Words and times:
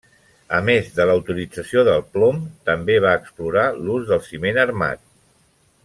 A 0.59 0.59
més 0.69 0.87
de 0.99 1.05
la 1.09 1.17
utilització 1.19 1.83
del 1.89 2.01
plom, 2.15 2.39
també 2.71 2.97
va 3.05 3.13
explorar 3.21 3.67
l'ús 3.83 4.09
del 4.15 4.25
ciment 4.31 4.59
armat. 4.65 5.05